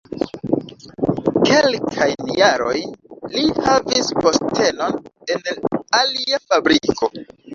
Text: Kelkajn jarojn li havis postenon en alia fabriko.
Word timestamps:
Kelkajn 1.49 2.31
jarojn 2.39 2.95
li 3.35 3.43
havis 3.67 4.09
postenon 4.23 4.97
en 5.35 5.63
alia 6.01 6.41
fabriko. 6.49 7.11